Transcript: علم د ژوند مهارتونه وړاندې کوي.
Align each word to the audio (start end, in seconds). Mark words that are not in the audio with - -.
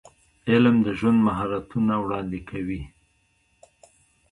علم 0.51 0.75
د 0.85 0.87
ژوند 0.99 1.19
مهارتونه 1.27 1.93
وړاندې 2.03 2.39
کوي. 2.49 2.81